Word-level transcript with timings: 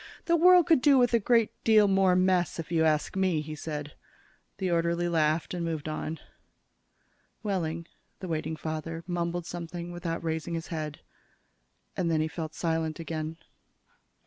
"The 0.25 0.35
world 0.35 0.65
could 0.65 0.81
do 0.81 0.97
with 0.97 1.13
a 1.13 1.19
good 1.19 1.49
deal 1.63 1.87
more 1.87 2.15
mess, 2.15 2.57
if 2.57 2.71
you 2.71 2.83
ask 2.83 3.15
me," 3.15 3.39
he 3.39 3.53
said. 3.53 3.93
The 4.57 4.71
orderly 4.71 5.07
laughed 5.07 5.53
and 5.53 5.63
moved 5.63 5.87
on. 5.87 6.17
Wehling, 7.43 7.85
the 8.19 8.27
waiting 8.27 8.55
father, 8.55 9.03
mumbled 9.05 9.45
something 9.45 9.91
without 9.91 10.23
raising 10.23 10.55
his 10.55 10.69
head. 10.69 11.01
And 11.95 12.09
then 12.09 12.19
he 12.19 12.27
fell 12.27 12.49
silent 12.49 12.99
again. 12.99 13.37